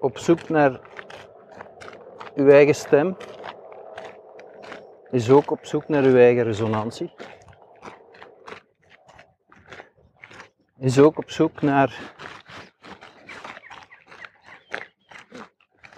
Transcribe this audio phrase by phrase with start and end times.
[0.00, 0.80] op zoek naar
[2.34, 3.16] uw eigen stem,
[5.10, 7.12] is ook op zoek naar uw eigen resonantie.
[10.78, 12.14] Is ook op zoek naar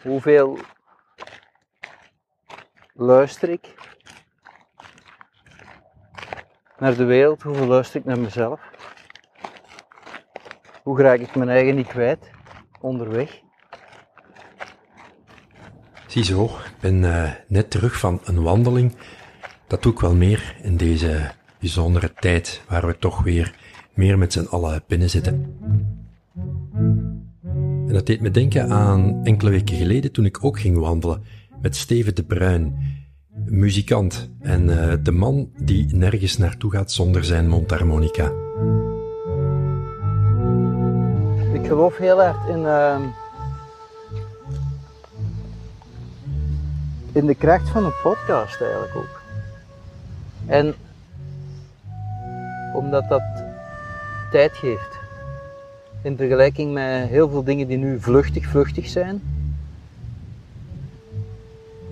[0.03, 0.59] hoeveel
[2.95, 3.75] luister ik
[6.79, 8.61] naar de wereld, hoeveel luister ik naar mezelf.
[10.83, 12.31] Hoe raak ik mijn eigen niet kwijt
[12.81, 13.41] onderweg?
[16.13, 18.93] Ziezo, ik ben uh, net terug van een wandeling.
[19.67, 21.31] Dat doe ik wel meer in deze
[21.61, 23.55] bijzondere tijd waar we toch weer
[23.95, 25.57] meer met z'n allen binnen zitten.
[27.87, 31.23] En dat deed me denken aan enkele weken geleden toen ik ook ging wandelen
[31.63, 32.77] met Steven de Bruin,
[33.45, 38.33] muzikant en uh, de man die nergens naartoe gaat zonder zijn mondharmonica.
[41.53, 43.01] Ik geloof heel erg in, uh,
[47.13, 49.21] in de kracht van een podcast eigenlijk ook.
[50.47, 50.75] En
[52.75, 53.23] omdat dat
[54.31, 55.01] tijd geeft.
[56.03, 59.23] In vergelijking met heel veel dingen die nu vluchtig, vluchtig zijn,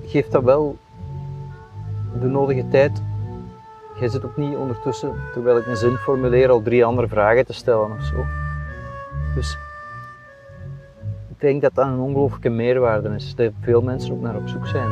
[0.06, 0.78] geeft dat wel
[2.20, 3.02] de nodige tijd.
[3.98, 7.52] Jij zit ook niet ondertussen, terwijl ik een zin formuleer, al drie andere vragen te
[7.52, 8.24] stellen of zo.
[9.34, 9.58] Dus
[11.40, 14.66] ik denk dat dat een ongelooflijke meerwaarde is, dat veel mensen ook naar op zoek
[14.66, 14.90] zijn.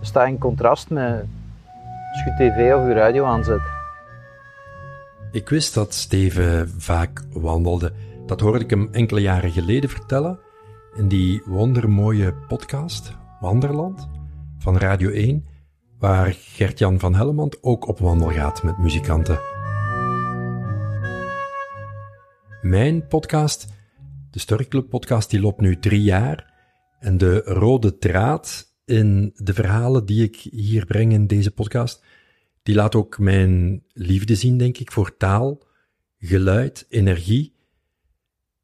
[0.00, 1.24] Staat in contrast met
[2.12, 3.60] als je tv of je radio aanzet.
[5.32, 7.92] Ik wist dat Steven vaak wandelde.
[8.26, 10.38] Dat hoorde ik hem enkele jaren geleden vertellen
[10.94, 14.08] in die wondermooie podcast Wanderland
[14.58, 15.46] van Radio 1,
[15.98, 19.55] waar Gert-Jan van Hellemond ook op wandel gaat met muzikanten.
[22.68, 23.66] Mijn podcast,
[24.30, 26.52] de Storyclub podcast, die loopt nu drie jaar
[27.00, 32.04] en de rode draad in de verhalen die ik hier breng in deze podcast,
[32.62, 35.62] die laat ook mijn liefde zien, denk ik, voor taal,
[36.18, 37.54] geluid, energie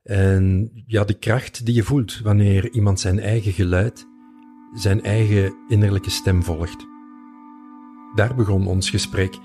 [0.02, 4.06] en ja, de kracht die je voelt wanneer iemand zijn eigen geluid,
[4.74, 6.86] zijn eigen innerlijke stem volgt.
[8.14, 9.38] Daar begon ons gesprek.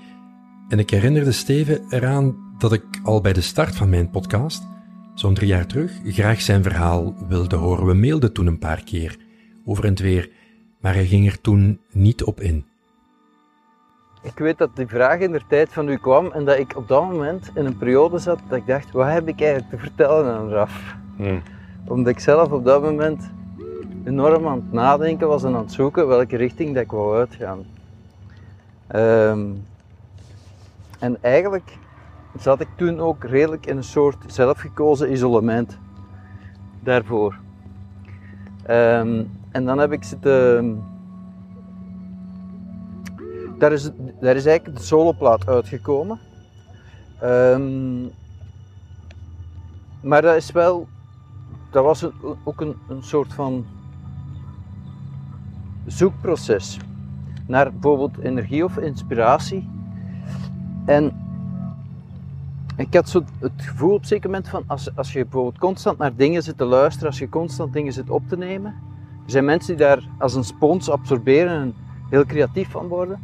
[0.68, 4.66] En ik herinnerde Steven eraan dat ik al bij de start van mijn podcast,
[5.14, 7.86] zo'n drie jaar terug, graag zijn verhaal wilde horen.
[7.86, 9.16] We mailden toen een paar keer,
[9.64, 10.30] over en weer,
[10.80, 12.66] maar hij ging er toen niet op in.
[14.22, 16.88] Ik weet dat die vraag in de tijd van u kwam en dat ik op
[16.88, 20.34] dat moment in een periode zat dat ik dacht, wat heb ik eigenlijk te vertellen
[20.34, 20.96] aan Raf?
[21.16, 21.42] Hmm.
[21.86, 23.30] Omdat ik zelf op dat moment
[24.04, 27.64] enorm aan het nadenken was en aan het zoeken welke richting dat ik wou uitgaan.
[28.94, 29.64] Um,
[30.98, 31.78] en eigenlijk
[32.40, 35.78] zat ik toen ook redelijk in een soort zelfgekozen isolement
[36.80, 37.38] daarvoor.
[38.70, 40.82] Um, en dan heb ik zitten
[43.58, 43.90] daar is,
[44.20, 46.18] daar is eigenlijk de soloplaat uitgekomen.
[47.22, 48.10] Um,
[50.00, 50.88] maar dat is wel,
[51.70, 52.06] dat was
[52.44, 53.66] ook een, een soort van
[55.86, 56.78] zoekproces
[57.46, 59.68] naar bijvoorbeeld energie of inspiratie.
[60.84, 61.27] En
[62.78, 65.98] ik had zo het gevoel op een zeker moment van als, als je bijvoorbeeld constant
[65.98, 68.74] naar dingen zit te luisteren, als je constant dingen zit op te nemen.
[69.24, 71.74] Er zijn mensen die daar als een spons absorberen en
[72.10, 73.20] heel creatief van worden.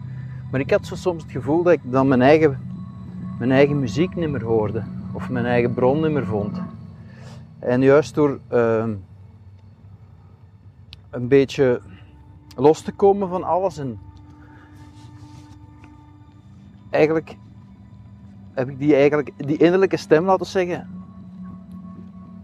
[0.50, 2.60] Maar ik had zo soms het gevoel dat ik dan mijn eigen,
[3.38, 4.82] mijn eigen muziek niet meer hoorde.
[5.12, 6.60] Of mijn eigen bron niet meer vond.
[7.59, 8.84] En juist door uh,
[11.10, 11.81] een beetje
[12.56, 13.98] los te komen van alles en
[16.91, 17.37] eigenlijk
[18.54, 20.88] heb ik die, eigenlijk, die innerlijke stem, laten zeggen,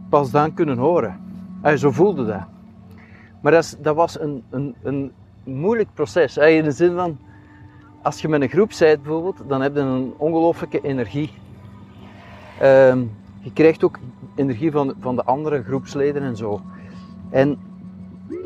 [0.09, 1.21] pas dan kunnen horen.
[1.62, 2.43] En zo voelde dat.
[3.41, 5.12] Maar dat, dat was een, een, een
[5.44, 6.37] moeilijk proces.
[6.37, 7.19] In de zin van,
[8.03, 11.31] als je met een groep bent bijvoorbeeld, dan heb je een ongelooflijke energie.
[12.59, 13.04] Ehm,
[13.41, 13.99] je krijgt ook
[14.35, 16.61] energie van, van de andere groepsleden en zo.
[17.31, 17.58] En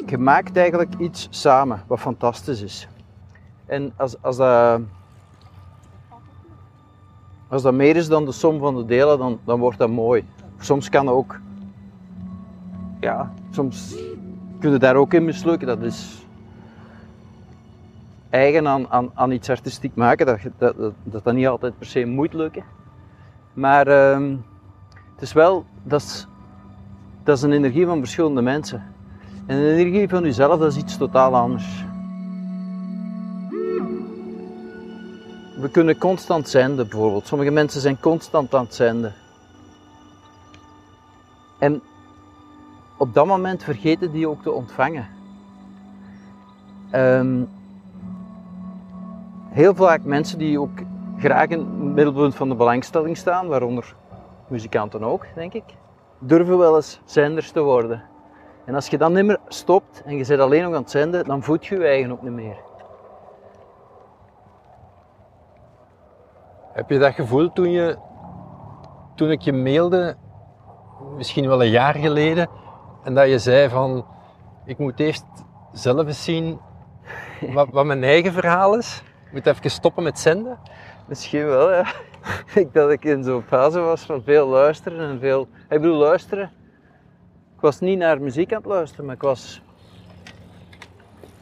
[0.06, 2.88] je maakt eigenlijk iets samen, wat fantastisch is.
[3.66, 4.80] En als, als, dat,
[7.48, 10.24] als dat meer is dan de som van de delen, dan, dan wordt dat mooi.
[10.58, 11.40] Soms kan ook,
[13.00, 13.94] ja, soms
[14.60, 15.66] kun je daar ook in mislukken.
[15.66, 16.26] Dat is,
[18.30, 22.04] eigen aan, aan, aan iets artistiek maken, dat, dat, dat, dat niet altijd per se
[22.04, 22.64] moet lukken.
[23.52, 24.36] Maar uh,
[25.12, 26.26] het is wel, dat is,
[27.22, 28.82] dat is een energie van verschillende mensen.
[29.46, 31.84] En de energie van jezelf, dat is iets totaal anders.
[35.64, 37.26] We kunnen constant zenden bijvoorbeeld.
[37.26, 39.14] Sommige mensen zijn constant aan het zenden.
[41.58, 41.82] En
[42.98, 45.08] op dat moment vergeten die ook te ontvangen.
[46.90, 47.42] Ehm,
[49.48, 50.78] heel vaak mensen die ook
[51.18, 53.94] graag in het middelpunt van de belangstelling staan, waaronder
[54.48, 55.64] muzikanten ook, denk ik,
[56.18, 58.02] durven wel eens zenders te worden.
[58.64, 61.24] En als je dan niet meer stopt en je zit alleen nog aan het zenden,
[61.24, 62.56] dan voed je je eigen ook niet meer.
[66.74, 67.96] Heb je dat gevoel toen, je,
[69.14, 70.16] toen ik je mailde,
[71.16, 72.48] misschien wel een jaar geleden,
[73.04, 74.06] en dat je zei van,
[74.64, 75.24] ik moet eerst
[75.72, 76.60] zelf eens zien
[77.54, 79.02] wat, wat mijn eigen verhaal is?
[79.26, 80.58] Ik moet even stoppen met zenden?
[81.06, 81.86] Misschien wel, ja.
[82.60, 85.40] ik dat ik in zo'n fase was van veel luisteren en veel...
[85.68, 86.50] Ik bedoel, luisteren.
[87.54, 89.62] Ik was niet naar muziek aan het luisteren, maar ik was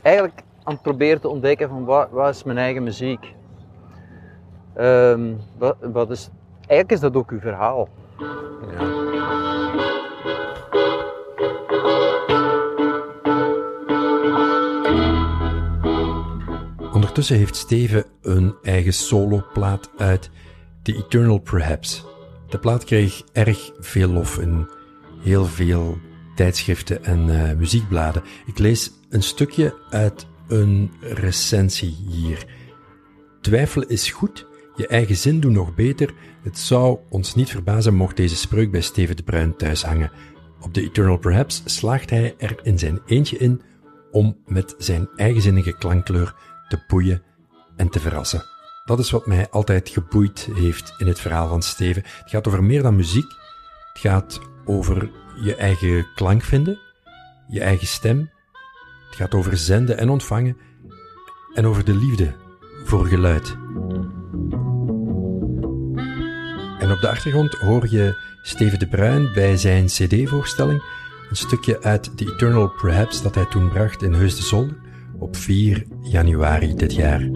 [0.02, 3.34] eigenlijk aan het proberen te ontdekken van wat, wat is mijn eigen muziek.
[4.74, 6.30] Ehm, wat, wat is...
[6.60, 7.88] Eigenlijk is dat ook uw verhaal.
[16.92, 20.30] Ondertussen heeft Steven een eigen soloplaat uit,
[20.82, 22.04] The Eternal Perhaps.
[22.48, 24.68] De plaat kreeg erg veel lof in
[25.22, 25.98] heel veel
[26.34, 28.22] tijdschriften en eh, muziekbladen.
[28.46, 32.46] Ik lees een stukje uit een recensie hier.
[33.40, 36.14] Twijfelen is goed, je eigen zin doen nog beter.
[36.42, 40.10] Het zou ons niet verbazen mocht deze spreuk bij Steven de Bruin thuis hangen.
[40.60, 43.62] Op The Eternal Perhaps slaagt hij er in zijn eentje in
[44.10, 46.34] om met zijn eigenzinnige klankkleur
[46.68, 47.22] te boeien
[47.76, 48.44] en te verrassen.
[48.84, 52.02] Dat is wat mij altijd geboeid heeft in het verhaal van Steven.
[52.04, 53.30] Het gaat over meer dan muziek.
[53.92, 55.10] Het gaat over
[55.42, 56.78] je eigen klank vinden,
[57.48, 58.30] je eigen stem.
[59.06, 60.56] Het gaat over zenden en ontvangen
[61.54, 62.34] en over de liefde
[62.84, 63.56] voor geluid.
[66.92, 70.82] Op de achtergrond hoor je Steven de Bruin bij zijn CD-voorstelling
[71.30, 74.76] een stukje uit The Eternal Perhaps dat hij toen bracht in Heus de Zolder
[75.18, 77.30] op 4 januari dit jaar.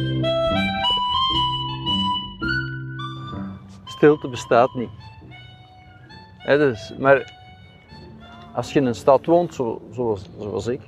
[3.84, 4.90] Stilte bestaat niet.
[6.38, 7.32] Hè, dus, maar
[8.54, 10.80] als je in een stad woont, zo, zoals, zoals ik,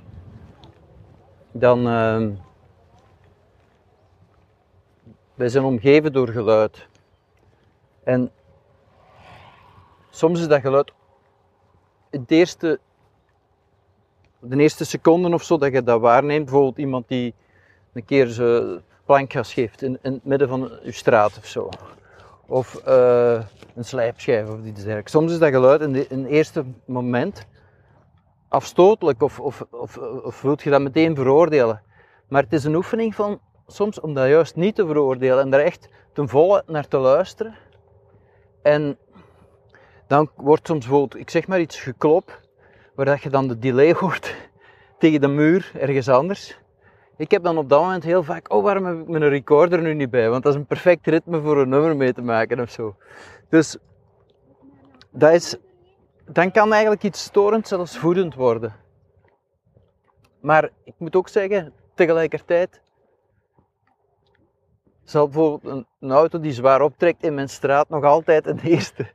[1.52, 1.86] dan.
[1.86, 2.28] Uh,
[5.34, 6.86] wij zijn omgeven door geluid.
[8.04, 8.30] En
[10.18, 10.92] soms is dat geluid
[12.10, 12.80] het eerste
[14.40, 17.34] de eerste seconden of zo dat je dat waarneemt, bijvoorbeeld iemand die
[17.92, 21.68] een keer zijn plankgas geeft in, in het midden van je straat of zo.
[22.46, 23.42] Of uh,
[23.74, 25.12] een slijpschijf of iets dergelijks.
[25.12, 27.46] Soms is dat geluid in, de, het eerste moment
[28.48, 29.66] afstotelijk of, of,
[30.22, 31.82] of, je dat meteen veroordelen.
[32.28, 35.60] Maar het is een oefening van soms om dat juist niet te veroordelen en daar
[35.60, 37.54] echt ten volle naar te luisteren.
[38.62, 38.98] En
[40.08, 42.40] dan wordt soms bijvoorbeeld, ik zeg maar iets, geklop
[42.94, 44.36] waar dat je dan de delay hoort
[44.98, 46.58] tegen de muur ergens anders.
[47.16, 49.94] Ik heb dan op dat moment heel vaak, oh waarom heb ik mijn recorder nu
[49.94, 50.30] niet bij?
[50.30, 52.96] Want dat is een perfect ritme voor een nummer mee te maken of zo.
[53.48, 53.76] Dus
[55.10, 55.56] dat is,
[56.24, 58.74] dan kan eigenlijk iets storend zelfs voedend worden.
[60.40, 62.80] Maar ik moet ook zeggen, tegelijkertijd
[65.04, 69.10] zal bijvoorbeeld een, een auto die zwaar optrekt in mijn straat nog altijd de eerste,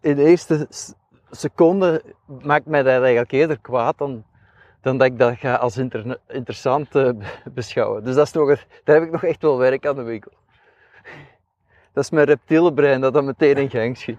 [0.00, 0.66] in de eerste
[1.30, 2.02] seconde
[2.42, 4.24] maakt mij dat eigenlijk eerder kwaad dan,
[4.80, 5.76] dan dat ik dat ga als
[6.26, 7.10] interessant uh,
[7.54, 8.04] beschouwen.
[8.04, 10.32] Dus dat is nog, daar heb ik nog echt wel werk aan de winkel.
[11.92, 14.18] Dat is mijn reptiele brein dat dat meteen in gang schiet.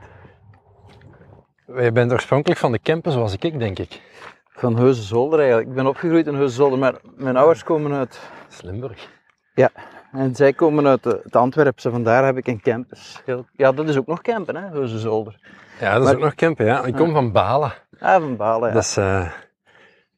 [1.67, 4.01] Je bent oorspronkelijk van de Kempen zoals ik, denk ik.
[4.49, 5.69] Van Heusden-Zolder eigenlijk.
[5.69, 8.19] Ik ben opgegroeid in Heusden-Zolder, maar mijn ouders komen uit...
[8.61, 9.09] Limburg.
[9.53, 9.71] Ja,
[10.15, 13.21] en zij komen uit het Antwerpse, vandaar heb ik een campus.
[13.51, 15.39] Ja, dat is ook nog campen, hè, Heusden-Zolder.
[15.79, 16.83] Ja, dat is ook nog campen, ja.
[16.83, 17.73] Ik kom van Balen.
[17.99, 18.73] Ah, van Balen, ja.
[18.73, 18.97] Dat is...
[18.97, 19.31] Uh...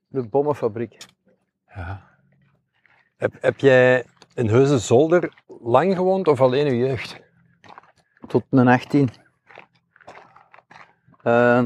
[0.08, 0.98] De bommenfabriek.
[1.76, 2.02] Ja.
[3.18, 7.20] Heb, heb jij in Heusden Zolder lang gewoond of alleen je jeugd?
[8.28, 9.10] Tot mijn 18.
[11.24, 11.64] Uh,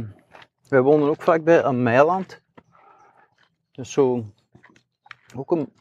[0.67, 2.41] wij woonden ook vlakbij aan Meiland.
[3.71, 4.25] Dus zo
[5.35, 5.73] ook een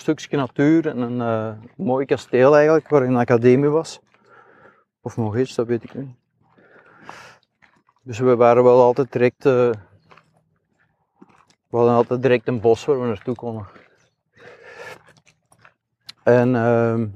[0.00, 4.00] stukje natuur en een uh, mooi kasteel eigenlijk, waar een academie was.
[5.00, 6.14] Of nog iets, dat weet ik niet.
[8.02, 9.44] Dus we waren wel altijd direct.
[9.44, 9.70] Uh,
[11.68, 13.66] we hadden altijd direct een bos waar we naartoe konden.
[16.22, 17.06] En uh,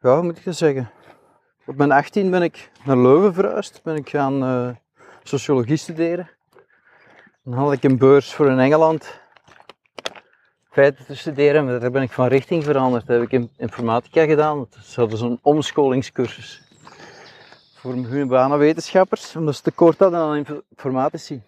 [0.00, 0.90] ja, moet ik zeggen?
[1.66, 3.82] Op mijn 18 ben ik naar Leuven verhuisd.
[3.82, 4.76] Ben ik gaan uh,
[5.22, 6.37] sociologie studeren.
[7.48, 9.20] Dan had ik een beurs voor in Engeland
[10.70, 11.64] feiten te studeren.
[11.64, 13.06] Maar daar ben ik van richting veranderd.
[13.06, 14.58] Daar heb ik informatica gedaan.
[14.58, 16.62] Dat is zo'n omscholingscursus
[17.74, 21.42] voor humanwetenschappers, omdat ze tekort hadden aan informatici.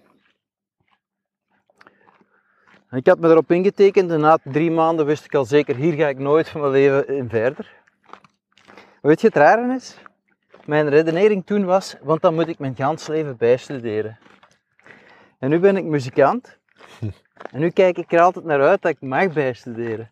[2.90, 6.08] Ik had me erop ingetekend en na drie maanden wist ik al zeker, hier ga
[6.08, 7.72] ik nooit van mijn leven in verder.
[9.02, 9.96] Weet je het rare is?
[10.64, 14.18] Mijn redenering toen was, want dan moet ik mijn gans leven bijstuderen.
[15.40, 16.58] En nu ben ik muzikant.
[17.52, 20.10] En nu kijk ik er altijd naar uit dat ik mag bijstuderen.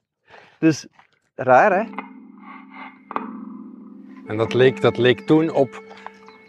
[0.59, 0.87] Dus,
[1.35, 1.85] raar hè?
[4.27, 5.83] En dat leek, dat leek toen op,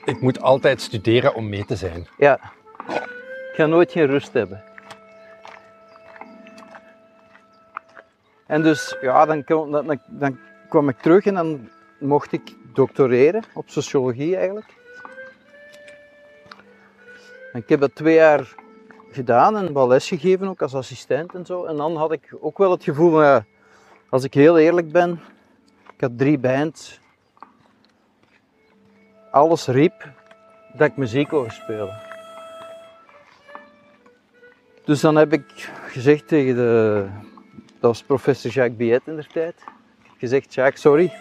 [0.06, 2.08] ik moet altijd studeren om mee te zijn.
[2.18, 2.40] Ja.
[2.88, 4.64] Ik ga nooit geen rust hebben.
[8.46, 11.70] En dus, ja, dan, kwam- dan, dan kwam ik terug en dan
[12.00, 14.68] mocht ik doctoreren op sociologie eigenlijk.
[17.54, 18.56] En ik heb dat twee jaar
[19.20, 21.66] gedaan en wel les gegeven ook als assistent en zo.
[21.66, 23.42] En dan had ik ook wel het gevoel
[24.10, 25.20] als ik heel eerlijk ben,
[25.94, 27.00] ik had drie bands.
[29.32, 30.12] Alles riep
[30.74, 32.02] dat ik muziek wou spelen.
[34.84, 37.06] Dus dan heb ik gezegd tegen de,
[37.80, 39.64] dat was professor Jacques Biet in der tijd,
[40.18, 41.14] gezegd, Jacques, sorry,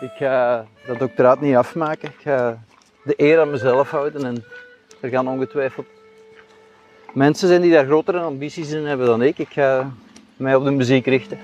[0.00, 2.08] ik ga dat doctoraat niet afmaken.
[2.08, 2.62] Ik ga
[3.04, 4.44] de eer aan mezelf houden en
[5.00, 5.86] er gaan ongetwijfeld
[7.14, 9.38] mensen zijn die daar grotere ambities in hebben dan ik.
[9.38, 9.92] Ik ga
[10.36, 11.38] mij op de muziek richten.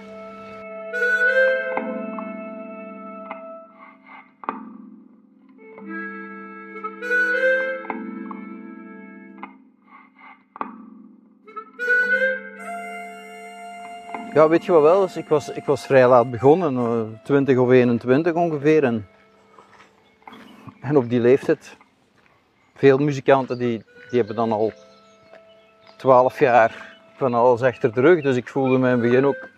[14.35, 15.09] Ja, weet je wat wel?
[15.15, 18.85] Ik was, ik was vrij laat begonnen, eh, 20 of 21 ongeveer.
[18.85, 19.07] En,
[20.81, 21.77] en op die leeftijd,
[22.75, 24.73] veel muzikanten die, die hebben dan al
[26.01, 28.23] 12 jaar van alles achter de rug.
[28.23, 29.49] Dus ik voelde het begin ook,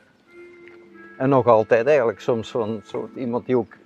[1.18, 3.76] en nog altijd eigenlijk, soms van soort iemand die ook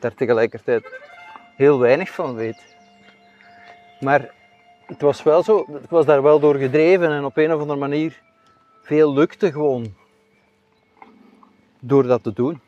[0.00, 1.00] daar tegelijkertijd
[1.56, 2.76] heel weinig van weet.
[4.00, 4.34] Maar
[4.86, 7.78] het was wel zo, ik was daar wel door gedreven en op een of andere
[7.78, 8.20] manier
[8.82, 9.94] veel lukte gewoon
[11.80, 12.60] door dat te doen.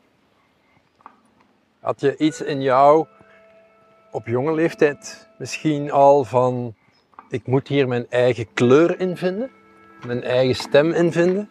[1.79, 3.05] Had je iets in jou
[4.11, 6.75] op jonge leeftijd misschien al van,
[7.29, 9.51] ik moet hier mijn eigen kleur in vinden,
[10.05, 11.49] mijn eigen stem in vinden?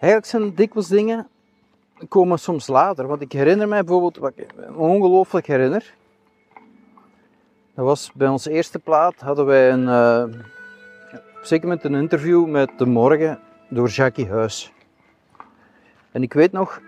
[0.00, 1.28] Eigenlijk zijn dikwijls dingen
[2.08, 3.06] komen soms later.
[3.06, 5.94] Want ik herinner mij bijvoorbeeld, wat ik ongelooflijk herinner.
[7.74, 10.24] Dat was bij onze eerste plaat hadden wij een, eh,
[11.42, 14.72] zeker moment een interview met De Morgen door Jackie Huis.
[16.10, 16.80] En ik weet nog,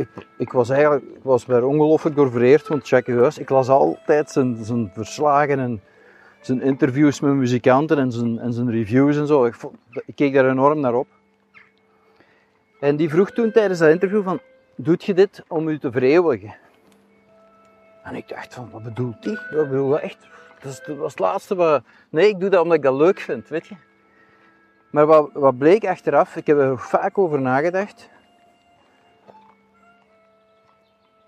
[0.00, 3.68] ik, ik was eigenlijk ik was daar ongelooflijk door vereerd, want Jackie Huis, ik las
[3.68, 5.80] altijd zijn, zijn verslagen en
[6.40, 9.44] zijn interviews met muzikanten en zijn, en zijn reviews en zo.
[9.44, 9.56] Ik,
[10.06, 11.06] ik keek daar enorm naar op.
[12.80, 14.40] En die vroeg toen tijdens dat interview van,
[14.76, 16.54] doet je dit om u te vereeuwigen?
[18.02, 19.38] En ik dacht van, wat bedoelt die?
[19.50, 20.28] Wat bedoel echt?
[20.62, 21.82] Dat, dat was het laatste wat...
[22.10, 23.74] Nee, ik doe dat omdat ik dat leuk vind, weet je.
[24.90, 28.08] Maar wat, wat bleek achteraf, ik heb er vaak over nagedacht.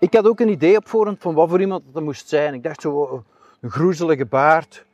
[0.03, 2.53] Ik had ook een idee op voorhand van wat voor iemand dat moest zijn.
[2.53, 3.23] Ik dacht zo,
[3.61, 4.85] een groezelige baard,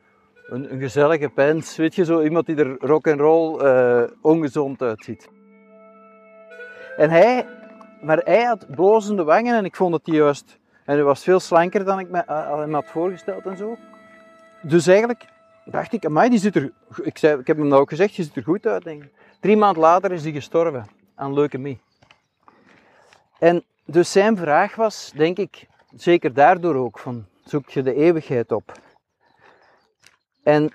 [0.46, 4.82] een, een gezellige pens, weet je, zo iemand die er rock and roll eh, ongezond
[4.82, 5.28] uitziet.
[6.96, 7.46] En hij,
[8.02, 10.58] maar hij had blozende wangen en ik vond het juist.
[10.84, 13.76] En hij was veel slanker dan ik me, uh, me had voorgesteld en zo.
[14.62, 15.24] Dus eigenlijk
[15.64, 16.72] dacht ik, die ziet er...
[17.02, 19.04] Ik, zei, ik heb hem nou ook gezegd, je ziet er goed uit, denk.
[19.40, 21.80] Drie maanden later is hij gestorven aan leukemie.
[23.38, 28.52] En dus zijn vraag was, denk ik, zeker daardoor ook, van zoek je de eeuwigheid
[28.52, 28.72] op.
[30.42, 30.72] En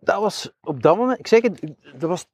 [0.00, 1.60] dat was op dat moment, ik zeg het,
[1.92, 2.26] dat was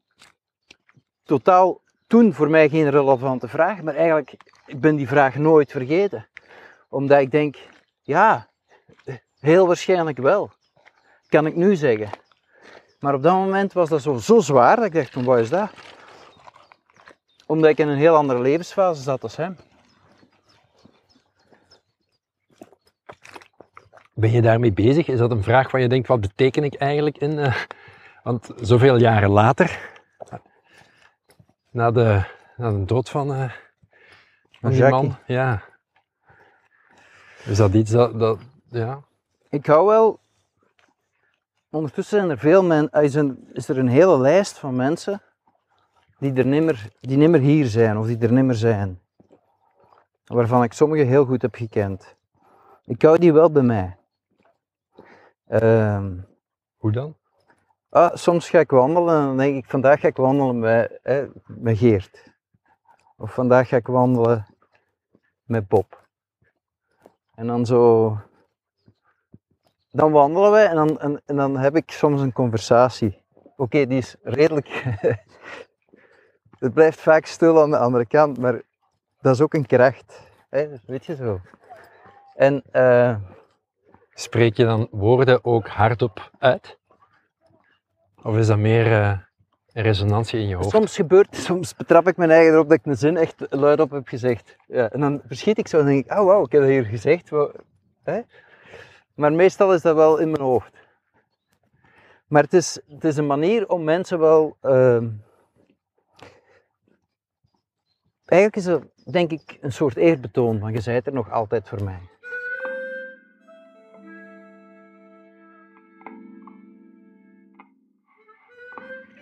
[1.25, 6.29] totaal toen voor mij geen relevante vraag, maar eigenlijk, ik ben die vraag nooit vergeten.
[6.89, 7.57] Omdat ik denk,
[8.03, 8.49] ja,
[9.41, 10.53] heel waarschijnlijk wel.
[11.29, 12.11] Kan ik nu zeggen.
[12.99, 15.51] Maar op dat moment was dat zo, zo zwaar dat ik dacht, van, wat is
[15.51, 15.71] dat?
[17.47, 19.57] Omdat ik in een heel andere levensfase zat als hem.
[24.15, 25.09] Ben je daarmee bezig?
[25.09, 27.39] Is dat een vraag waar je denkt, wat beteken ik eigenlijk in?
[27.39, 27.57] eh,
[28.23, 29.93] want zoveel jaren later,
[31.71, 32.23] na de,
[32.57, 33.53] na de dood van, eh,
[34.61, 35.63] van die man, ja.
[37.45, 38.39] Is dat iets dat, dat
[38.71, 39.03] ja,
[39.51, 40.21] Ik hou wel.
[41.71, 45.23] Ondertussen zijn er veel mensen, is, een, is er een hele lijst van mensen
[46.19, 49.01] die er nimmer, die nimmer hier zijn of die er nimmer zijn.
[50.25, 52.17] Waarvan ik sommige heel goed heb gekend.
[52.85, 53.97] Ik hou die wel bij mij.
[55.47, 56.17] Ehm,
[56.77, 57.17] hoe dan?
[57.89, 61.27] Ah, soms ga ik wandelen en dan denk ik, vandaag ga ik wandelen met, hè,
[61.47, 62.33] met Geert.
[63.17, 64.47] Of vandaag ga ik wandelen
[65.45, 66.07] met Bob.
[67.35, 68.17] En dan zo...
[69.91, 73.23] Dan wandelen wij en dan, en, en dan heb ik soms een conversatie.
[73.57, 74.69] Oké, die is redelijk...
[76.59, 78.63] het blijft vaak stil aan de andere kant, maar
[79.21, 80.23] dat is ook een kracht.
[80.51, 80.71] Hè?
[80.71, 81.41] Dat weet je zo.
[82.35, 82.63] En...
[82.71, 83.17] eh,
[84.17, 86.79] Spreek je dan woorden ook hardop uit?
[88.23, 89.19] Of is dat meer eh,
[89.73, 90.71] een resonantie in je hoofd?
[90.71, 94.09] Soms gebeurt, soms betrap ik mijn eigen erop dat ik een zin echt luidop heb
[94.09, 94.57] gezegd.
[94.67, 96.85] Ja, en dan verschiet ik zo en denk ik, oh wauw, ik heb dat hier
[96.85, 97.31] gezegd.
[98.03, 98.21] Hè?
[99.15, 100.73] Maar meestal is dat wel in mijn hoofd.
[102.27, 104.57] Maar het is, het is een manier om mensen wel...
[104.61, 105.09] ehm,
[108.27, 111.85] Eigenlijk is het, denk ik, een soort eerbetoon van je zijt er nog altijd voor
[111.85, 112.01] mij.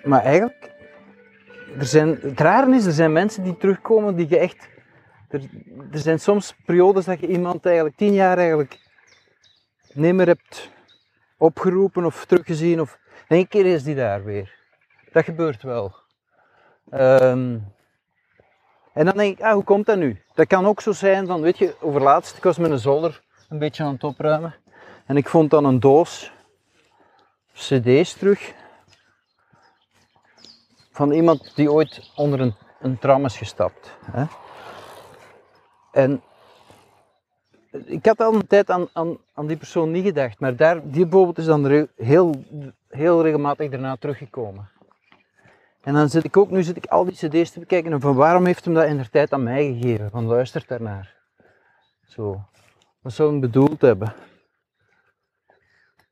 [0.04, 0.71] Maar eigenlijk,
[1.78, 4.68] er zijn, het rare is, er zijn mensen die terugkomen die je echt...
[5.28, 5.40] Er,
[5.92, 8.78] er zijn soms periodes dat je iemand eigenlijk tien jaar eigenlijk
[9.92, 10.71] niet meer hebt
[11.37, 12.80] opgeroepen of teruggezien.
[12.80, 14.54] Of, en één keer is die daar weer.
[15.12, 15.94] Dat gebeurt wel.
[16.90, 17.59] Ehm,
[18.93, 20.23] en dan denk ik, ah, hoe komt dat nu?
[20.35, 23.59] Dat kan ook zo zijn van, weet je, overlaatst, ik was met een zolder een
[23.59, 24.55] beetje aan het opruimen.
[25.07, 26.33] En ik vond dan een doos
[27.53, 28.55] cd's terug.
[30.91, 33.97] Van iemand die ooit onder een, een tram is gestapt.
[34.11, 34.25] Hè?
[35.93, 36.23] En
[37.71, 41.07] ik had al een tijd aan, aan, aan die persoon niet gedacht, maar daar, die
[41.07, 42.45] bijvoorbeeld is dan heel,
[42.89, 44.71] heel regelmatig daarna teruggekomen.
[45.83, 48.15] En dan zit ik ook, nu zit ik al die cd's te bekijken en van
[48.15, 50.11] waarom heeft hem dat in de tijd aan mij gegeven?
[50.11, 51.15] Van luistert daarnaar.
[52.05, 52.45] Zo.
[53.01, 54.15] Wat zou hem bedoeld hebben?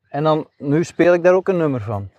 [0.08, 2.10] En dan, nu speel ik daar ook een nummer van.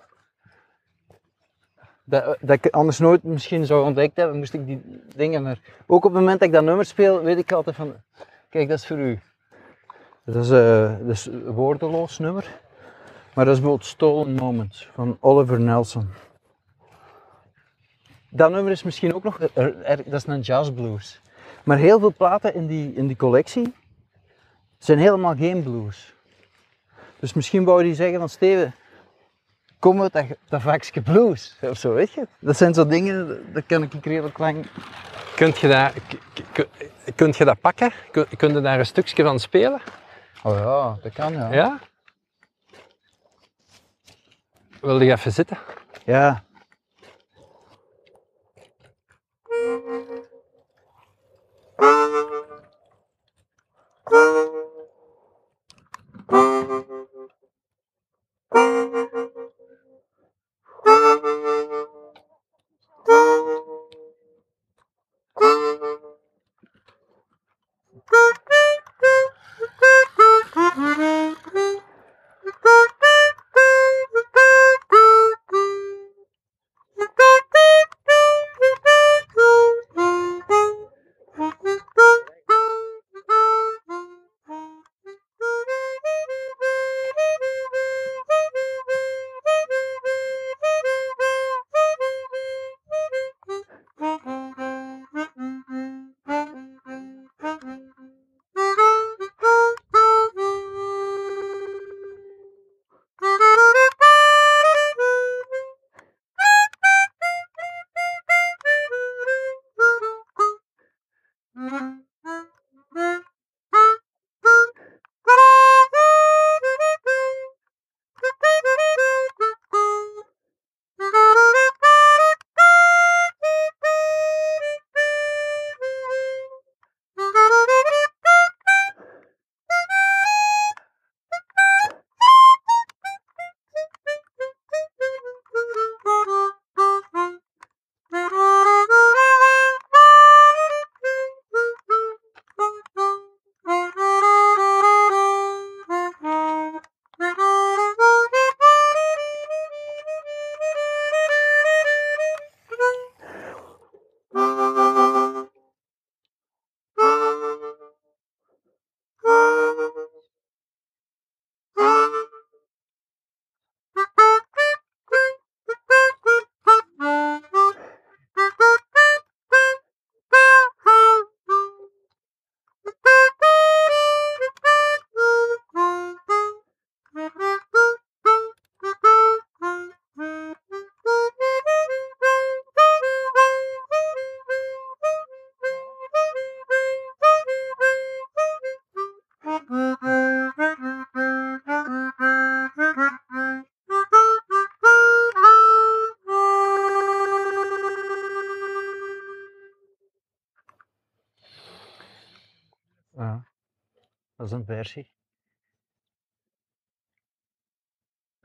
[2.03, 5.43] Dat, dat ik anders nooit misschien zou ontdekt hebben, moest ik die dingen.
[5.43, 7.95] Maar ook op het moment dat ik dat nummer speel, weet ik altijd van,
[8.49, 9.19] kijk, dat is voor u.
[10.25, 12.59] Dat is, eh, dat is een woordeloos nummer.
[13.33, 16.09] Maar dat is bijvoorbeeld Stolen Moments van Oliver Nelson.
[18.33, 21.21] Dat nummer is misschien ook nog, er- er- dat is een jazzblues.
[21.63, 23.73] Maar heel veel platen in die, in die collectie
[24.77, 26.13] zijn helemaal geen blues.
[27.19, 28.75] Dus misschien wou die zeggen van Steven,
[29.79, 32.27] kom uit dat, dat vakje blues of zo, weet je.
[32.39, 34.65] Dat zijn zo dingen, dat kan ik redelijk lang...
[35.35, 35.93] Kunt je dat,
[37.15, 37.91] kunt je dat pakken?
[38.11, 39.81] Kun, kun je daar een stukje van spelen?
[40.43, 41.53] Oh ja, dat kan ja.
[41.53, 41.79] Ja?
[44.81, 45.57] Wil je even zitten?
[46.05, 46.43] Ja.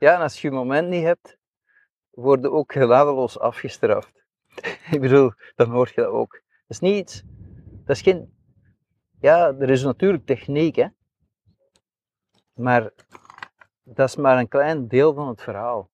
[0.07, 1.37] Ja, als je je moment niet hebt,
[2.09, 4.25] word je ook geladeloos afgestraft.
[4.93, 6.31] Ik bedoel, dan hoor je dat ook.
[6.31, 7.23] Dat is niet iets,
[7.85, 8.33] dat is geen,
[9.19, 10.87] ja, er is natuurlijk techniek, hè.
[12.53, 12.91] Maar
[13.83, 15.89] dat is maar een klein deel van het verhaal.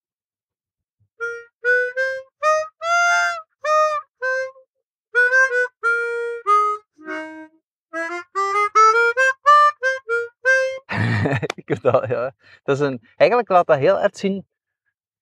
[11.56, 12.36] Ik weet dat, ja.
[12.64, 14.46] Dat is een, eigenlijk laat dat heel erg zien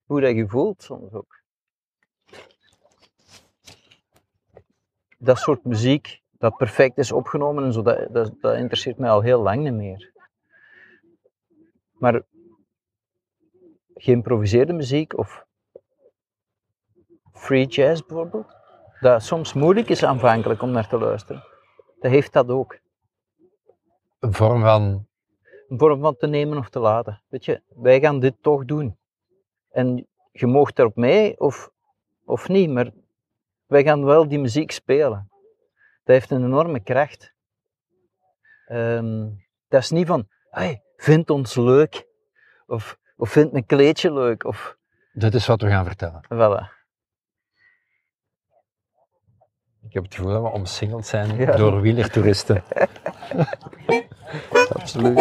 [0.05, 1.39] hoe dat je voelt soms ook.
[5.17, 9.21] Dat soort muziek dat perfect is opgenomen en zo, dat, dat, dat interesseert mij al
[9.21, 10.11] heel lang niet meer.
[11.91, 12.21] Maar
[13.93, 15.45] geïmproviseerde muziek of
[17.33, 18.55] free jazz bijvoorbeeld,
[18.99, 21.43] dat soms moeilijk is aanvankelijk om naar te luisteren,
[21.99, 22.79] dat heeft dat ook.
[24.19, 25.09] Een vorm van.
[25.77, 27.21] Van te nemen of te laten.
[27.27, 28.97] Weet je, wij gaan dit toch doen.
[29.69, 31.71] En je moogt erop mee of,
[32.25, 32.91] of niet, maar
[33.65, 35.29] wij gaan wel die muziek spelen.
[36.03, 37.33] Dat heeft een enorme kracht.
[38.65, 39.29] Ehm,
[39.67, 42.07] dat is niet van, hey, vind ons leuk.
[42.67, 44.43] Of, of vind mijn kleedje leuk.
[44.43, 44.77] Of,
[45.13, 46.21] Dit is wat we gaan vertellen.
[46.33, 46.80] voilà.
[49.87, 51.55] Ik heb het gevoel dat we omsingeld zijn Ja.
[51.55, 52.63] door wielertoeristen.
[54.73, 55.19] Absoluut.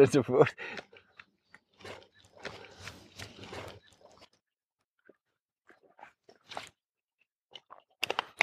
[0.04, 0.54] enzovoort.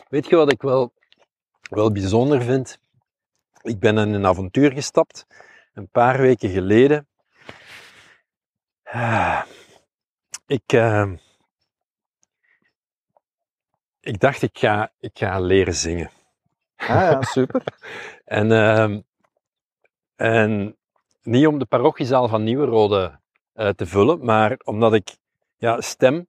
[0.09, 0.93] Weet je wat ik wel,
[1.69, 2.79] wel bijzonder vind?
[3.61, 5.27] Ik ben in een avontuur gestapt,
[5.73, 7.07] een paar weken geleden.
[8.83, 9.45] Ah,
[10.47, 11.11] Ik, eh,
[13.99, 16.11] ik dacht, ik ga, ik ga leren zingen.
[16.75, 17.63] Ah ja, super.
[18.25, 19.01] En, ehm,
[20.15, 20.77] en
[21.25, 23.19] niet om de parochiezaal van Nieuwerode
[23.53, 25.17] eh, te vullen, maar omdat ik
[25.57, 26.27] ja, stem,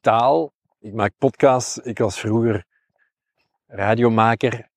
[0.00, 2.64] taal, ik maak podcasts, ik was vroeger
[3.66, 4.68] radiomaker.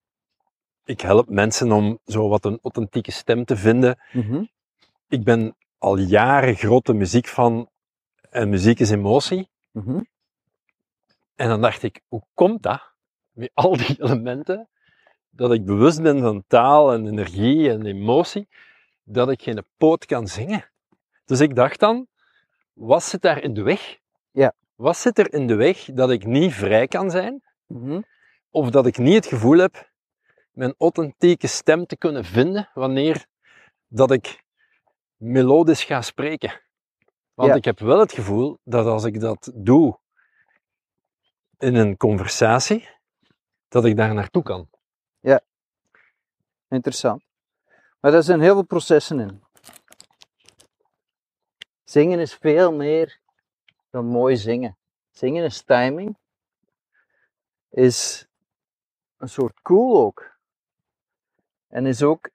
[0.83, 3.99] Ik help mensen om zo wat een authentieke stem te vinden.
[4.11, 4.43] Mhm.
[5.07, 7.69] Ik ben al jaren grote muziek van
[8.29, 9.49] en muziek is emotie.
[9.71, 10.01] Mhm.
[11.35, 12.81] En dan dacht ik, hoe komt dat?
[13.31, 14.69] Met al die elementen,
[15.29, 18.47] dat ik bewust ben van taal en energie en emotie,
[19.09, 20.69] dat ik geen poot kan zingen.
[21.25, 22.07] Dus ik dacht dan,
[22.73, 23.97] wat zit daar in de weg?
[24.31, 24.53] Ja.
[24.75, 27.43] Wat zit er in de weg dat ik niet vrij kan zijn?
[27.65, 28.01] Mhm.
[28.49, 29.91] Of dat ik niet het gevoel heb
[30.51, 33.25] mijn authentieke stem te kunnen vinden wanneer
[33.87, 34.43] dat ik
[35.15, 36.61] melodisch ga spreken.
[37.33, 37.55] Want Ja.
[37.55, 39.99] ik heb wel het gevoel dat als ik dat doe
[41.57, 42.89] in een conversatie,
[43.67, 44.69] dat ik daar naartoe kan.
[46.69, 47.26] Interessant.
[47.99, 49.43] Maar er zijn heel veel processen in.
[51.83, 53.19] Zingen is veel meer
[53.89, 54.77] dan mooi zingen.
[55.11, 56.17] Zingen is timing.
[57.69, 58.27] Is
[59.17, 60.37] een soort cool ook.
[61.67, 62.29] En is ook.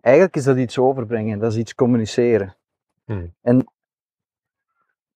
[0.00, 2.56] Eigenlijk is dat iets overbrengen, dat is iets communiceren.
[3.04, 3.34] Hmm.
[3.40, 3.66] En het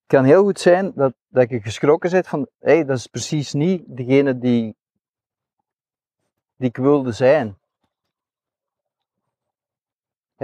[0.06, 3.52] kan heel goed zijn dat, dat je geschrokken bent van, hé, hey, dat is precies
[3.52, 4.76] niet degene die
[6.56, 7.58] die ik wilde zijn.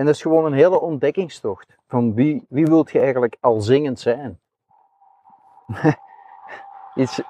[0.01, 1.77] En dat is gewoon een hele ontdekkingstocht.
[1.89, 4.41] Van wie, wie wilt je eigenlijk al zingend zijn?
[6.95, 7.21] Iets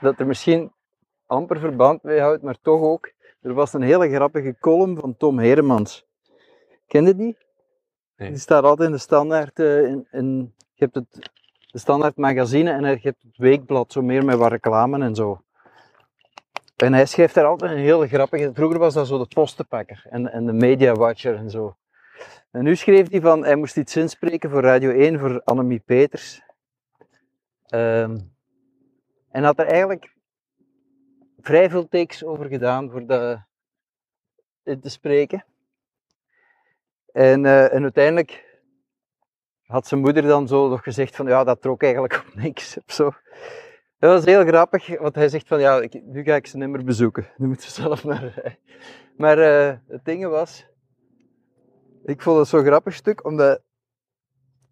[0.00, 0.72] dat er misschien
[1.26, 3.12] amper verband mee houdt, maar toch ook.
[3.40, 6.06] Er was een hele grappige column van Tom Heremans.
[6.86, 7.36] Ken je die?
[8.16, 8.28] Nee.
[8.28, 9.58] Die staat altijd in de standaard.
[9.58, 11.30] eh, in, in, je hebt het
[11.70, 15.42] de standaard magazine en je hebt het weekblad, zo meer met wat reclame en zo.
[16.76, 18.50] En hij schrijft daar altijd een hele grappige.
[18.54, 21.76] Vroeger was dat zo de postenpakker en, en de media watcher en zo.
[22.50, 26.42] En nu schreef hij van, hij moest iets inspreken voor Radio 1 voor Annemie Peters.
[27.66, 28.18] Ehm,
[29.30, 30.14] En had er eigenlijk
[31.40, 33.38] vrij veel takes over gedaan voor dat
[34.62, 35.44] in te spreken.
[37.12, 38.60] En, eh, en uiteindelijk
[39.66, 42.94] had zijn moeder dan zo nog gezegd van ja, dat trok eigenlijk op niks of
[42.94, 43.10] zo.
[44.04, 46.68] Dat was heel grappig, want hij zegt van ja, ik, nu ga ik ze niet
[46.68, 47.26] meer bezoeken.
[47.36, 48.58] Nu moet ze zelf naar.
[49.16, 50.66] Maar eh, het ding was,
[52.04, 53.60] ik vond het zo'n grappig stuk, omdat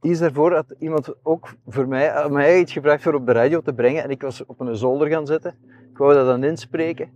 [0.01, 3.75] iets daarvoor had iemand ook voor mij, mij iets gevraagd voor op de radio te
[3.75, 4.03] brengen.
[4.03, 5.59] En ik was op een zolder gaan zitten.
[5.91, 7.11] Ik wou dat dan inspreken.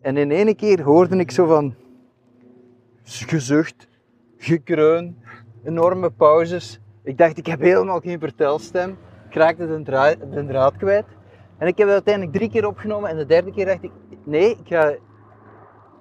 [0.00, 1.74] En in ene keer hoorde ik zo van
[3.04, 3.88] gezucht,
[4.36, 5.18] gekreun,
[5.64, 6.80] enorme pauzes.
[7.02, 8.96] Ik dacht, ik heb helemaal geen vertelstem.
[9.28, 11.06] Ik raakte de draad, de draad kwijt.
[11.58, 13.10] En ik heb het uiteindelijk drie keer opgenomen.
[13.10, 13.90] En de derde keer dacht ik,
[14.24, 14.94] nee, ik ga,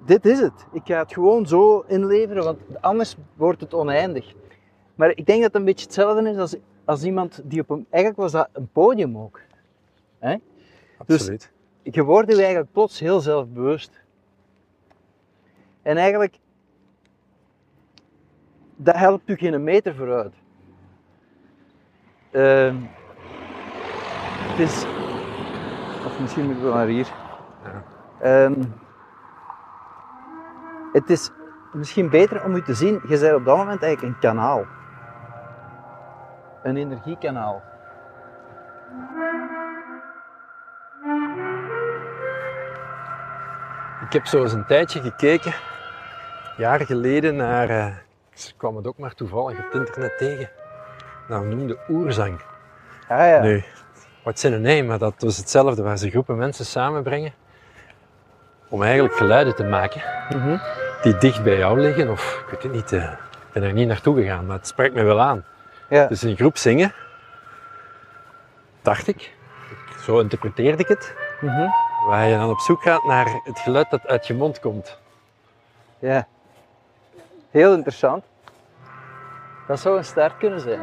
[0.05, 0.65] dit is het.
[0.71, 4.33] Ik ga het gewoon zo inleveren, want anders wordt het oneindig.
[4.95, 7.85] Maar ik denk dat het een beetje hetzelfde is als, als iemand die op een...
[7.89, 9.41] Eigenlijk was dat een podium ook.
[10.19, 10.35] Hè?
[10.97, 11.51] Absoluut.
[11.81, 14.01] Je wordt je eigenlijk plots heel zelfbewust.
[15.81, 16.37] En eigenlijk...
[18.75, 20.33] Dat helpt u geen meter vooruit.
[22.31, 22.75] Ehm,
[24.49, 25.02] het is...
[26.13, 27.08] Of misschien moeten we naar hier.
[27.63, 27.84] Ja.
[28.21, 28.54] Ehm,
[30.91, 31.32] het is
[31.71, 34.65] misschien beter om u te zien, je bent op dat moment eigenlijk een kanaal.
[36.63, 37.62] Een energiekanaal.
[44.06, 45.54] Ik heb zo eens een tijdje gekeken,
[46.58, 47.69] jaren geleden, naar.
[48.32, 50.49] ik kwam het ook maar toevallig op het internet tegen.
[51.28, 52.41] hoe noemde oerzang.
[53.08, 53.41] Ah ja.
[53.41, 53.63] Nu,
[54.23, 57.33] wat zijn er nee, maar dat was hetzelfde waar ze groepen mensen samenbrengen
[58.69, 60.57] om eigenlijk geluiden te maken Mhm.
[61.01, 62.09] die dicht bij jou liggen.
[62.09, 64.95] Of ik weet het niet, eh, ik ben er niet naartoe gegaan, maar het spreekt
[64.95, 65.45] me wel aan.
[65.89, 66.07] ja.
[66.07, 66.93] Dus in groep zingen,
[68.81, 69.33] dacht ik,
[70.01, 71.67] zo interpreteerde ik het, Mhm.
[72.07, 74.97] waar je dan op zoek gaat naar het geluid dat uit je mond komt.
[75.99, 76.27] ja.
[77.51, 78.23] Heel interessant.
[79.67, 80.79] Dat zou een start kunnen zijn.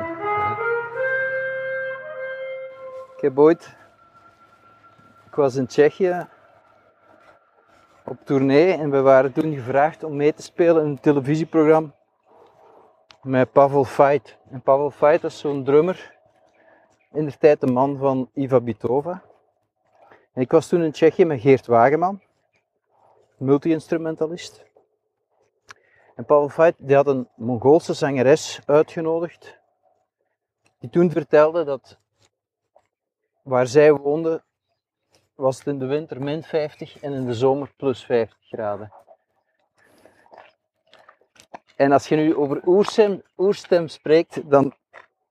[3.20, 3.76] Ik heb ooit...
[5.26, 6.28] Ik was in Tsjechië
[8.04, 11.90] op tournee en we waren toen gevraagd om mee te spelen in een televisieprogramma
[13.22, 14.36] met Pavel Fait.
[14.50, 16.16] En Pavel Fait was zo'n drummer,
[17.12, 19.22] in de tijd de man van Iva Bitova.
[20.32, 22.20] En ik was toen in Tsjechië met Geert Wageman,
[23.36, 24.64] multi-instrumentalist.
[26.14, 29.58] En Pavel Fait die had een Mongoolse zangeres uitgenodigd,
[30.78, 31.98] die toen vertelde dat
[33.42, 34.42] waar zij woonde,
[35.34, 38.92] was het in de winter min 50 en in de zomer plus 50 graden.
[41.76, 44.74] En als je nu over oerstem, oerstem spreekt, dan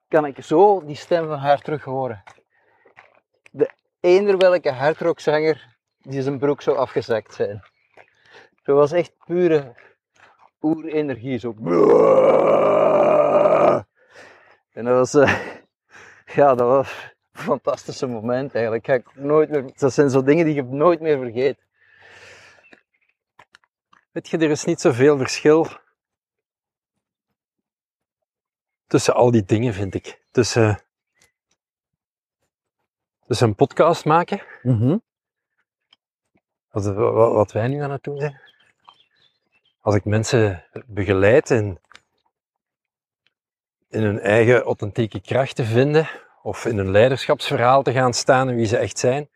[0.08, 2.24] kan ik zo die stem van haar terug horen.
[3.52, 3.69] De
[4.00, 7.63] eender welke hardrockzanger die zijn broek zou afgezakt zijn.
[8.63, 9.76] Dat was echt pure
[10.62, 11.54] oerenergie, zo.
[14.74, 15.39] En dat was, eh,
[16.39, 17.13] ja, dat was
[17.50, 18.86] fantastische moment eigenlijk.
[18.86, 21.58] Ga ik nooit meer, dat zijn zo dingen die je nooit meer vergeet.
[24.12, 25.68] Weet je, er is niet zoveel verschil
[28.88, 30.22] tussen al die dingen, vind ik.
[30.32, 30.82] Tussen,
[33.28, 34.42] tussen een podcast maken,
[36.72, 38.42] wat, wat wat wij nu aan het doen zijn.
[39.82, 41.80] Als ik mensen begeleid in,
[43.89, 46.10] in hun eigen authentieke kracht te vinden,
[46.41, 49.30] of in een leiderschapsverhaal te gaan staan en wie ze echt zijn,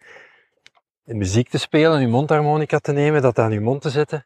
[1.05, 4.25] in muziek te spelen, uw mondharmonica te nemen, dat aan uw mond te zetten,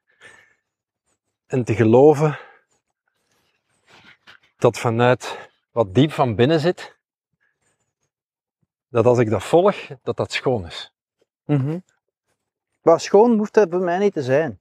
[1.47, 2.39] en te geloven
[4.57, 6.97] dat vanuit wat diep van binnen zit,
[8.89, 10.93] dat als ik dat volg, dat dat schoon is.
[11.45, 11.79] Mhm.
[12.81, 14.59] Maar schoon hoeft dat bij mij niet te zijn.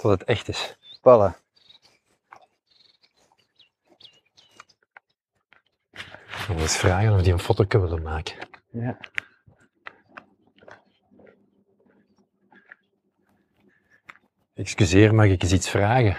[0.00, 0.76] Dat het echt is.
[0.98, 1.43] Voilà.
[6.44, 8.36] Ik wil eens vragen of die een foto willen maken.
[8.70, 8.96] Ja.
[14.54, 16.16] Excuseer, mag ik eens iets vragen?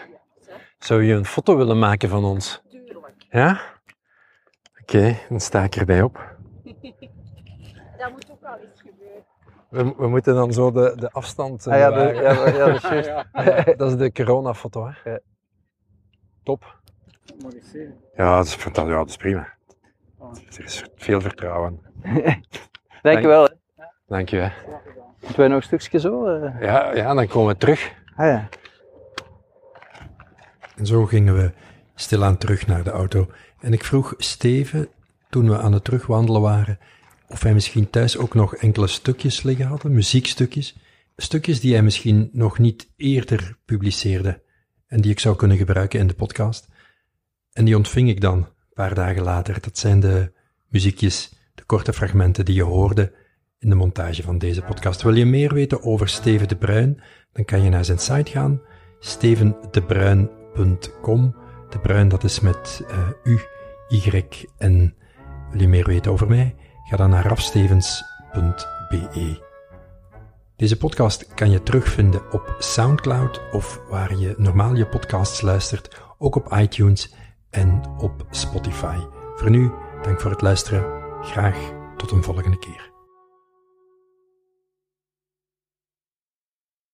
[0.79, 2.61] Zou je een foto willen maken van ons?
[2.69, 3.25] Tuurlijk.
[3.29, 3.61] Ja?
[4.81, 6.17] Oké, dan sta ik erbij op.
[7.97, 9.25] Dat moet ook al eens gebeuren.
[9.69, 11.67] We, we moeten dan zo de, de afstand.
[11.67, 12.53] eh, Ah, ja, de, bewaren.
[12.53, 12.89] ja, ja, dat is
[13.63, 13.77] juist.
[13.77, 15.11] Dat is de coronafoto, hè?
[15.11, 15.19] Ja.
[16.43, 16.81] Top.
[17.43, 17.93] Mag ik zien?
[18.15, 19.53] Ja, dat is, ja, dat is prima.
[20.57, 21.79] Er is veel vertrouwen.
[23.01, 23.43] Dankjewel.
[23.43, 23.83] hè.
[24.07, 24.51] Dank je.
[25.19, 26.25] Moeten wij nog een stukje zo?
[26.25, 26.61] eh?
[26.61, 27.93] Ja, ja, dan komen we terug.
[28.15, 28.49] Ah ja.
[30.75, 31.51] En zo gingen we
[31.95, 33.27] stilaan terug naar de auto.
[33.59, 34.87] En ik vroeg Steven
[35.29, 36.79] toen we aan het terugwandelen waren,
[37.27, 40.77] of hij misschien thuis ook nog enkele stukjes liggen hadden, muziekstukjes,
[41.17, 44.43] stukjes die hij misschien nog niet eerder publiceerde
[44.87, 46.67] en die ik zou kunnen gebruiken in de podcast.
[47.53, 49.61] En die ontving ik dan, paar dagen later.
[49.61, 50.31] Dat zijn de
[50.67, 53.13] muziekjes, de korte fragmenten die je hoorde
[53.59, 55.01] in de montage van deze podcast.
[55.01, 57.01] Wil je meer weten over Steven de Bruin?
[57.31, 58.61] Dan kan je naar zijn site gaan,
[58.99, 61.35] stevendebruin.com.
[61.69, 63.39] De Bruin, dat is met uh, U,
[63.89, 64.23] Y
[64.57, 64.95] en
[65.51, 66.55] wil je meer weten over mij?
[66.89, 69.43] Ga dan naar rafstevens.be.
[70.55, 76.35] Deze podcast kan je terugvinden op SoundCloud of waar je normaal je podcasts luistert, ook
[76.35, 77.13] op iTunes
[77.55, 78.97] en op Spotify.
[79.35, 80.85] Voor nu, dank voor het luisteren.
[81.21, 81.57] Graag
[81.97, 82.94] tot een volgende keer.